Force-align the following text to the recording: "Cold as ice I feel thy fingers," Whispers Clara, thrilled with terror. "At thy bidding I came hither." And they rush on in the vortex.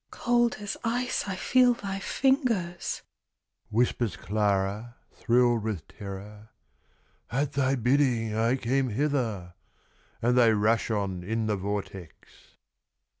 "Cold 0.09 0.55
as 0.59 0.77
ice 0.83 1.27
I 1.27 1.35
feel 1.35 1.75
thy 1.75 1.99
fingers," 1.99 3.03
Whispers 3.69 4.17
Clara, 4.17 4.95
thrilled 5.13 5.61
with 5.61 5.87
terror. 5.87 6.49
"At 7.29 7.53
thy 7.53 7.75
bidding 7.75 8.35
I 8.35 8.55
came 8.55 8.89
hither." 8.89 9.53
And 10.19 10.35
they 10.35 10.53
rush 10.53 10.89
on 10.89 11.23
in 11.23 11.45
the 11.45 11.55
vortex. 11.55 12.15